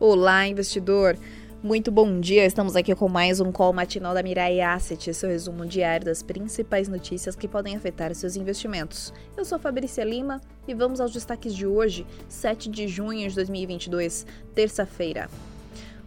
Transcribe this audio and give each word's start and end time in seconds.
Olá, 0.00 0.48
investidor! 0.48 1.18
Muito 1.62 1.92
bom 1.92 2.20
dia, 2.20 2.46
estamos 2.46 2.74
aqui 2.74 2.94
com 2.94 3.06
mais 3.06 3.38
um 3.38 3.52
call 3.52 3.70
matinal 3.74 4.14
da 4.14 4.22
Mirai 4.22 4.58
Asset, 4.58 5.12
seu 5.12 5.28
resumo 5.28 5.66
diário 5.66 6.06
das 6.06 6.22
principais 6.22 6.88
notícias 6.88 7.36
que 7.36 7.46
podem 7.46 7.76
afetar 7.76 8.14
seus 8.14 8.34
investimentos. 8.34 9.12
Eu 9.36 9.44
sou 9.44 9.58
Fabrícia 9.58 10.02
Lima 10.02 10.40
e 10.66 10.72
vamos 10.72 11.02
aos 11.02 11.12
destaques 11.12 11.54
de 11.54 11.66
hoje, 11.66 12.06
7 12.30 12.70
de 12.70 12.88
junho 12.88 13.28
de 13.28 13.34
2022, 13.34 14.26
terça-feira. 14.54 15.28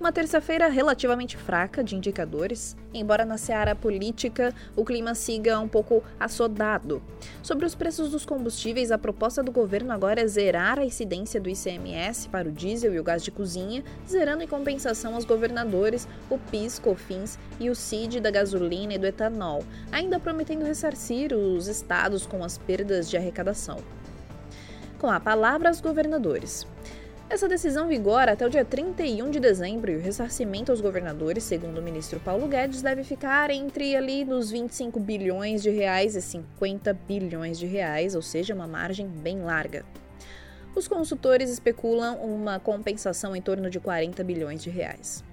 Uma 0.03 0.11
terça-feira 0.11 0.67
relativamente 0.67 1.37
fraca 1.37 1.81
de 1.81 1.95
indicadores, 1.95 2.75
embora 2.93 3.23
na 3.23 3.37
seara 3.37 3.73
política 3.73 4.53
o 4.75 4.83
clima 4.83 5.15
siga 5.15 5.57
um 5.61 5.67
pouco 5.69 6.03
assodado. 6.19 7.01
Sobre 7.41 7.65
os 7.65 7.73
preços 7.73 8.11
dos 8.11 8.25
combustíveis, 8.25 8.91
a 8.91 8.97
proposta 8.97 9.41
do 9.41 9.49
governo 9.49 9.93
agora 9.93 10.19
é 10.19 10.27
zerar 10.27 10.77
a 10.77 10.83
incidência 10.83 11.39
do 11.39 11.49
ICMS 11.49 12.27
para 12.27 12.49
o 12.49 12.51
diesel 12.51 12.93
e 12.93 12.99
o 12.99 13.03
gás 13.03 13.23
de 13.23 13.31
cozinha, 13.31 13.81
zerando 14.05 14.43
em 14.43 14.47
compensação 14.47 15.15
aos 15.15 15.23
governadores 15.23 16.05
o 16.29 16.37
PIS, 16.37 16.79
COFINS 16.79 17.39
e 17.57 17.69
o 17.69 17.75
CID 17.75 18.19
da 18.19 18.29
gasolina 18.29 18.95
e 18.95 18.97
do 18.97 19.07
etanol, 19.07 19.63
ainda 19.89 20.19
prometendo 20.19 20.65
ressarcir 20.65 21.33
os 21.33 21.67
estados 21.67 22.25
com 22.25 22.43
as 22.43 22.57
perdas 22.57 23.09
de 23.09 23.15
arrecadação. 23.15 23.77
Com 24.99 25.09
a 25.09 25.21
palavra 25.21 25.69
aos 25.69 25.79
governadores. 25.79 26.67
Essa 27.33 27.47
decisão 27.47 27.87
vigora 27.87 28.33
até 28.33 28.45
o 28.45 28.49
dia 28.49 28.63
31 28.63 29.31
de 29.31 29.39
dezembro 29.39 29.91
e 29.91 29.95
o 29.95 29.99
ressarcimento 29.99 30.71
aos 30.71 30.79
governadores, 30.79 31.43
segundo 31.43 31.79
o 31.79 31.81
ministro 31.81 32.19
Paulo 32.19 32.47
Guedes, 32.47 32.83
deve 32.83 33.03
ficar 33.03 33.49
entre 33.49 33.95
ali 33.95 34.23
nos 34.23 34.51
25 34.51 34.99
bilhões 34.99 35.63
de 35.63 35.71
reais 35.71 36.15
e 36.15 36.21
50 36.21 36.93
bilhões 36.93 37.57
de 37.57 37.65
reais, 37.65 38.13
ou 38.13 38.21
seja, 38.21 38.53
uma 38.53 38.67
margem 38.67 39.07
bem 39.07 39.41
larga. 39.41 39.83
Os 40.75 40.87
consultores 40.87 41.49
especulam 41.49 42.17
uma 42.17 42.59
compensação 42.59 43.35
em 43.35 43.41
torno 43.41 43.67
de 43.67 43.79
40 43.79 44.23
bilhões 44.23 44.61
de 44.61 44.69
reais. 44.69 45.23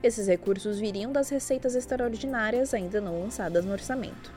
Esses 0.00 0.28
recursos 0.28 0.78
viriam 0.78 1.10
das 1.10 1.28
receitas 1.28 1.74
extraordinárias 1.74 2.72
ainda 2.72 3.00
não 3.00 3.20
lançadas 3.20 3.64
no 3.64 3.72
orçamento. 3.72 4.32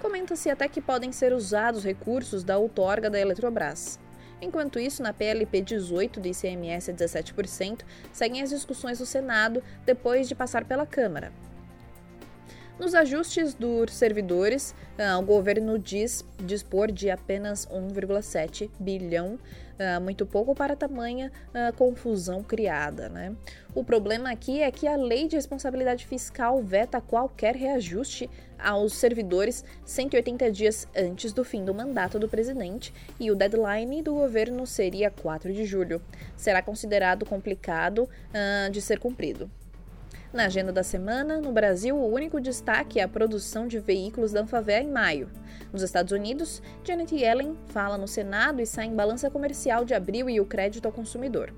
Comenta-se 0.00 0.48
até 0.48 0.66
que 0.66 0.80
podem 0.80 1.12
ser 1.12 1.34
usados 1.34 1.84
recursos 1.84 2.42
da 2.42 2.56
outorga 2.56 3.10
da 3.10 3.20
Eletrobras. 3.20 4.02
Enquanto 4.44 4.78
isso, 4.78 5.02
na 5.02 5.14
PLP 5.14 5.62
18 5.62 6.20
do 6.20 6.28
ICMS 6.28 6.90
a 6.90 6.94
17%, 6.94 7.80
seguem 8.12 8.42
as 8.42 8.50
discussões 8.50 8.98
do 8.98 9.06
Senado 9.06 9.62
depois 9.86 10.28
de 10.28 10.34
passar 10.34 10.66
pela 10.66 10.84
Câmara. 10.84 11.32
Nos 12.76 12.92
ajustes 12.92 13.54
dos 13.54 13.92
servidores, 13.92 14.74
ah, 14.98 15.16
o 15.18 15.22
governo 15.22 15.78
diz 15.78 16.24
dispor 16.40 16.90
de 16.90 17.08
apenas 17.08 17.66
1,7 17.66 18.68
bilhão, 18.80 19.38
ah, 19.78 20.00
muito 20.00 20.26
pouco 20.26 20.56
para 20.56 20.74
tamanha 20.74 21.30
ah, 21.54 21.70
confusão 21.70 22.42
criada. 22.42 23.08
Né? 23.08 23.32
O 23.76 23.84
problema 23.84 24.32
aqui 24.32 24.60
é 24.60 24.72
que 24.72 24.88
a 24.88 24.96
lei 24.96 25.28
de 25.28 25.36
responsabilidade 25.36 26.04
fiscal 26.04 26.60
veta 26.64 27.00
qualquer 27.00 27.54
reajuste 27.54 28.28
aos 28.58 28.94
servidores 28.94 29.64
180 29.84 30.50
dias 30.50 30.88
antes 30.96 31.32
do 31.32 31.44
fim 31.44 31.64
do 31.64 31.72
mandato 31.72 32.18
do 32.18 32.28
presidente 32.28 32.92
e 33.20 33.30
o 33.30 33.36
deadline 33.36 34.02
do 34.02 34.14
governo 34.14 34.66
seria 34.66 35.12
4 35.12 35.52
de 35.52 35.64
julho. 35.64 36.02
Será 36.36 36.60
considerado 36.60 37.24
complicado 37.24 38.08
de 38.70 38.80
ser 38.80 38.98
cumprido. 38.98 39.50
Na 40.34 40.46
agenda 40.46 40.72
da 40.72 40.82
semana, 40.82 41.40
no 41.40 41.52
Brasil, 41.52 41.96
o 41.96 42.12
único 42.12 42.40
destaque 42.40 42.98
é 42.98 43.04
a 43.04 43.08
produção 43.08 43.68
de 43.68 43.78
veículos 43.78 44.32
da 44.32 44.40
Anfavea 44.40 44.82
em 44.82 44.90
maio. 44.90 45.30
Nos 45.72 45.80
Estados 45.80 46.10
Unidos, 46.10 46.60
Janet 46.82 47.14
Yellen 47.14 47.56
fala 47.68 47.96
no 47.96 48.08
Senado 48.08 48.60
e 48.60 48.66
sai 48.66 48.86
em 48.86 48.96
balança 48.96 49.30
comercial 49.30 49.84
de 49.84 49.94
abril 49.94 50.28
e 50.28 50.40
o 50.40 50.44
crédito 50.44 50.86
ao 50.86 50.92
consumidor. 50.92 51.54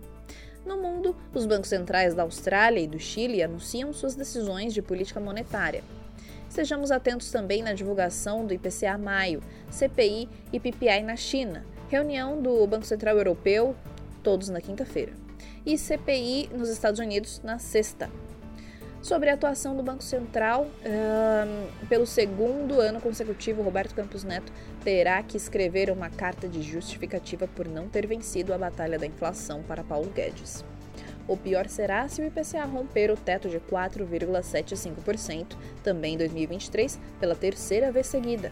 No 0.66 0.76
mundo, 0.76 1.16
os 1.32 1.46
bancos 1.46 1.70
centrais 1.70 2.14
da 2.14 2.24
Austrália 2.24 2.80
e 2.80 2.86
do 2.86 2.98
Chile 2.98 3.42
anunciam 3.42 3.94
suas 3.94 4.14
decisões 4.14 4.74
de 4.74 4.82
política 4.82 5.20
monetária. 5.20 5.82
Sejamos 6.46 6.90
atentos 6.90 7.30
também 7.30 7.62
na 7.62 7.72
divulgação 7.72 8.44
do 8.44 8.52
IPCA 8.52 8.98
maio, 8.98 9.42
CPI 9.70 10.28
e 10.52 10.60
PPI 10.60 11.02
na 11.02 11.16
China, 11.16 11.64
reunião 11.88 12.42
do 12.42 12.66
Banco 12.66 12.84
Central 12.84 13.16
Europeu, 13.16 13.74
todos 14.22 14.50
na 14.50 14.60
quinta-feira, 14.60 15.14
e 15.64 15.78
CPI 15.78 16.50
nos 16.52 16.68
Estados 16.68 17.00
Unidos 17.00 17.40
na 17.42 17.58
sexta 17.58 18.10
sobre 19.06 19.30
a 19.30 19.34
atuação 19.34 19.76
do 19.76 19.84
Banco 19.84 20.02
Central. 20.02 20.66
Um, 20.84 21.86
pelo 21.86 22.04
segundo 22.04 22.80
ano 22.80 23.00
consecutivo, 23.00 23.62
Roberto 23.62 23.94
Campos 23.94 24.24
Neto 24.24 24.52
terá 24.82 25.22
que 25.22 25.36
escrever 25.36 25.92
uma 25.92 26.10
carta 26.10 26.48
de 26.48 26.60
justificativa 26.60 27.46
por 27.46 27.68
não 27.68 27.88
ter 27.88 28.04
vencido 28.04 28.52
a 28.52 28.58
batalha 28.58 28.98
da 28.98 29.06
inflação 29.06 29.62
para 29.62 29.84
Paulo 29.84 30.10
Guedes. 30.10 30.64
O 31.28 31.36
pior 31.36 31.68
será 31.68 32.08
se 32.08 32.20
o 32.20 32.24
IPCA 32.24 32.64
romper 32.64 33.12
o 33.12 33.16
teto 33.16 33.48
de 33.48 33.60
4,75%, 33.60 35.56
também 35.84 36.14
em 36.14 36.18
2023, 36.18 36.98
pela 37.20 37.36
terceira 37.36 37.92
vez 37.92 38.08
seguida. 38.08 38.50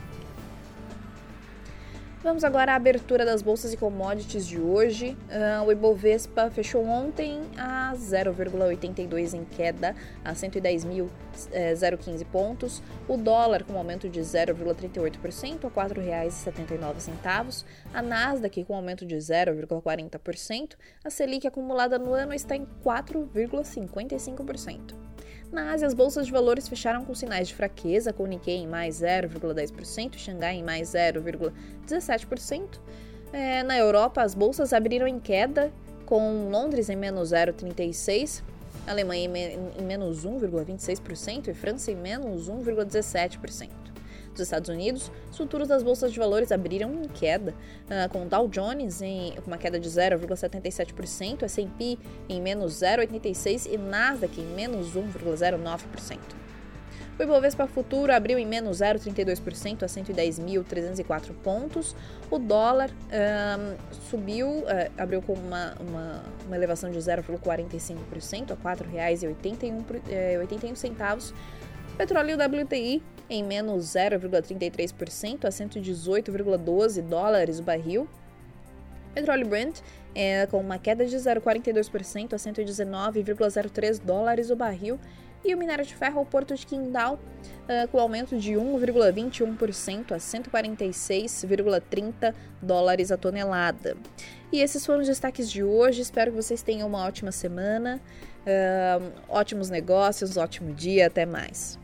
Vamos 2.24 2.42
agora 2.42 2.72
à 2.72 2.76
abertura 2.76 3.22
das 3.22 3.42
bolsas 3.42 3.74
e 3.74 3.76
commodities 3.76 4.46
de 4.46 4.58
hoje. 4.58 5.14
Uh, 5.28 5.62
o 5.66 5.70
Ibovespa 5.70 6.50
fechou 6.50 6.82
ontem 6.82 7.42
a 7.54 7.92
0,82 7.94 9.34
em 9.34 9.44
queda, 9.44 9.94
a 10.24 10.32
110.015 10.32 11.10
eh, 11.52 12.24
pontos. 12.32 12.82
O 13.06 13.18
dólar 13.18 13.62
com 13.64 13.76
aumento 13.76 14.08
de 14.08 14.20
0,38% 14.20 15.66
a 15.66 15.68
R$ 15.68 15.74
4,79. 15.94 17.64
A 17.92 18.00
Nasdaq 18.00 18.64
com 18.64 18.74
aumento 18.74 19.04
de 19.04 19.16
0,40%. 19.16 20.76
A 21.04 21.10
Selic 21.10 21.46
acumulada 21.46 21.98
no 21.98 22.14
ano 22.14 22.32
está 22.32 22.56
em 22.56 22.66
4,55%. 22.82 25.13
Na 25.54 25.70
Ásia, 25.70 25.86
as 25.86 25.94
bolsas 25.94 26.26
de 26.26 26.32
valores 26.32 26.66
fecharam 26.66 27.04
com 27.04 27.14
sinais 27.14 27.46
de 27.46 27.54
fraqueza, 27.54 28.12
com 28.12 28.26
Nikkei 28.26 28.56
em 28.56 28.66
mais 28.66 29.00
0,10%, 29.00 30.18
Xangai 30.18 30.56
em 30.56 30.64
mais 30.64 30.88
0,17%. 30.88 32.80
É, 33.32 33.62
na 33.62 33.78
Europa, 33.78 34.20
as 34.20 34.34
bolsas 34.34 34.72
abriram 34.72 35.06
em 35.06 35.20
queda, 35.20 35.70
com 36.06 36.50
Londres 36.50 36.90
em 36.90 36.96
menos 36.96 37.30
0,36%, 37.30 38.42
Alemanha 38.84 39.28
em, 39.28 39.80
em 39.80 39.84
menos 39.84 40.26
1,26% 40.26 41.46
e 41.46 41.54
França 41.54 41.92
em 41.92 41.94
menos 41.94 42.50
1,17% 42.50 43.93
dos 44.34 44.42
Estados 44.42 44.68
Unidos, 44.68 45.10
os 45.30 45.36
futuros 45.36 45.68
das 45.68 45.82
bolsas 45.82 46.12
de 46.12 46.18
valores 46.18 46.52
abriram 46.52 46.92
em 46.92 47.08
queda, 47.08 47.54
uh, 47.86 48.08
com 48.10 48.26
Dow 48.26 48.46
Jones 48.48 49.00
em 49.00 49.34
uma 49.46 49.56
queda 49.56 49.80
de 49.80 49.88
0,77%, 49.88 51.42
S&P 51.42 51.98
em 52.28 52.40
menos 52.40 52.74
0,86% 52.74 53.72
e 53.72 53.78
Nasdaq 53.78 54.40
em 54.40 54.46
menos 54.46 54.94
1,09%. 54.94 56.18
O 57.16 57.22
Ibovespa 57.22 57.68
Futuro 57.68 58.12
abriu 58.12 58.36
em 58.38 58.46
menos 58.46 58.78
0,32% 58.78 59.84
a 59.84 59.86
110.304 59.86 61.32
pontos. 61.44 61.94
O 62.28 62.40
dólar 62.40 62.90
um, 62.90 63.76
subiu, 64.10 64.48
uh, 64.48 64.64
abriu 64.98 65.22
com 65.22 65.34
uma, 65.34 65.76
uma, 65.78 66.24
uma 66.44 66.56
elevação 66.56 66.90
de 66.90 66.98
0,45% 66.98 68.50
a 68.50 68.54
R$ 68.54 68.76
4,81. 68.76 71.32
Petróleo 71.96 72.36
WTI 72.36 73.00
em 73.30 73.42
menos 73.42 73.86
0,33% 73.86 75.44
a 75.44 75.48
118,12 75.48 77.02
dólares 77.02 77.58
o 77.60 77.62
barril. 77.62 78.06
Petróleo 79.14 79.46
Brent 79.46 79.80
é, 80.14 80.46
com 80.46 80.60
uma 80.60 80.78
queda 80.78 81.06
de 81.06 81.16
0,42% 81.16 82.34
a 82.34 82.36
119,03 82.36 84.02
dólares 84.02 84.50
o 84.50 84.56
barril. 84.56 85.00
E 85.44 85.54
o 85.54 85.58
minério 85.58 85.84
de 85.84 85.94
ferro 85.94 86.20
ao 86.20 86.24
Porto 86.24 86.54
de 86.54 86.66
Qingdao, 86.66 87.16
uh, 87.16 87.20
com 87.88 88.00
aumento 88.00 88.38
de 88.38 88.54
1,21% 88.54 90.12
a 90.12 90.16
146,30 90.16 92.34
dólares 92.62 93.12
a 93.12 93.18
tonelada. 93.18 93.94
E 94.50 94.62
esses 94.62 94.86
foram 94.86 95.02
os 95.02 95.06
destaques 95.06 95.50
de 95.50 95.62
hoje. 95.62 96.00
Espero 96.00 96.30
que 96.30 96.36
vocês 96.38 96.62
tenham 96.62 96.88
uma 96.88 97.04
ótima 97.04 97.30
semana, 97.30 98.00
uh, 98.40 99.02
ótimos 99.28 99.68
negócios, 99.68 100.38
ótimo 100.38 100.72
dia. 100.72 101.08
Até 101.08 101.26
mais. 101.26 101.83